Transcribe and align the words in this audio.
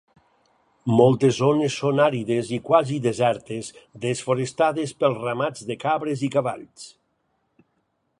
Moltes 0.99 1.35
zones 1.41 1.75
són 1.81 1.99
àrides 2.05 2.49
i 2.57 2.59
quasi 2.69 2.97
desertes 3.03 3.69
desforestades 4.07 4.95
pels 5.03 5.21
ramats 5.27 5.69
de 5.69 5.77
cabres 5.85 6.25
i 6.29 6.31
cavalls. 6.37 6.89